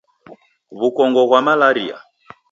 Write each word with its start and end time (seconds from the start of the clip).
Wukongo 0.79 1.21
ghwa 1.29 1.39
malaria 1.45 1.97